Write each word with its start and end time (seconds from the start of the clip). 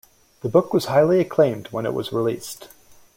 The 0.41 0.49
book 0.49 0.73
was 0.73 0.85
highly 0.85 1.19
acclaimed 1.19 1.67
when 1.67 1.85
it 1.85 1.93
was 1.93 2.11
released. 2.11 2.69